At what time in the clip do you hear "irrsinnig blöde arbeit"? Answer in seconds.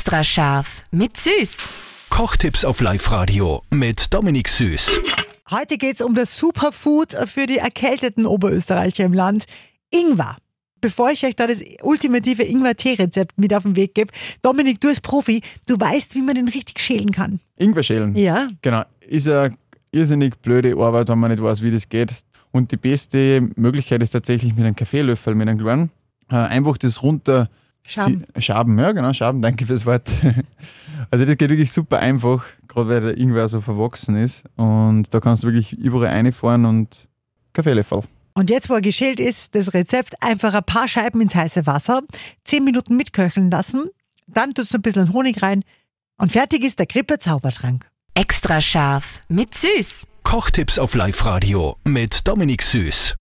19.92-21.10